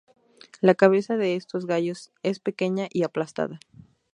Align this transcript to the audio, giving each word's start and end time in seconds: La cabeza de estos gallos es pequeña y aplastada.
La 0.61 0.73
cabeza 0.73 1.15
de 1.15 1.35
estos 1.35 1.67
gallos 1.67 2.11
es 2.23 2.39
pequeña 2.39 2.87
y 2.91 3.03
aplastada. 3.03 3.59